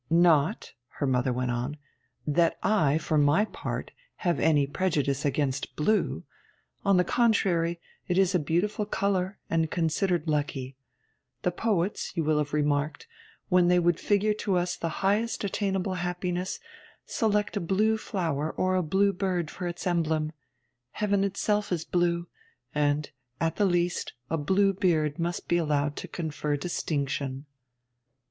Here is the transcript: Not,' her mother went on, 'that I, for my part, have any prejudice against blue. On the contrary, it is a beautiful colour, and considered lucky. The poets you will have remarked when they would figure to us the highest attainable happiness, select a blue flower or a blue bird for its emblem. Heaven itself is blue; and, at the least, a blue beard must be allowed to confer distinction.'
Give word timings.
Not,' 0.09 0.73
her 0.97 1.05
mother 1.05 1.31
went 1.31 1.51
on, 1.51 1.77
'that 2.25 2.57
I, 2.63 2.97
for 2.97 3.19
my 3.19 3.45
part, 3.45 3.91
have 4.15 4.39
any 4.39 4.65
prejudice 4.65 5.25
against 5.25 5.75
blue. 5.75 6.23
On 6.83 6.97
the 6.97 7.03
contrary, 7.03 7.79
it 8.07 8.17
is 8.17 8.33
a 8.33 8.39
beautiful 8.39 8.87
colour, 8.87 9.37
and 9.47 9.69
considered 9.69 10.27
lucky. 10.27 10.75
The 11.43 11.51
poets 11.51 12.13
you 12.15 12.23
will 12.23 12.39
have 12.39 12.51
remarked 12.51 13.07
when 13.49 13.67
they 13.67 13.77
would 13.77 13.99
figure 13.99 14.33
to 14.41 14.57
us 14.57 14.75
the 14.75 14.89
highest 15.05 15.43
attainable 15.43 15.93
happiness, 15.93 16.59
select 17.05 17.55
a 17.55 17.59
blue 17.61 17.95
flower 17.95 18.49
or 18.53 18.73
a 18.75 18.81
blue 18.81 19.13
bird 19.13 19.51
for 19.51 19.67
its 19.67 19.85
emblem. 19.85 20.31
Heaven 20.93 21.23
itself 21.23 21.71
is 21.71 21.85
blue; 21.85 22.27
and, 22.73 23.11
at 23.39 23.57
the 23.57 23.65
least, 23.65 24.13
a 24.31 24.37
blue 24.39 24.73
beard 24.73 25.19
must 25.19 25.47
be 25.47 25.57
allowed 25.57 25.95
to 25.97 26.07
confer 26.07 26.57
distinction.' 26.57 27.45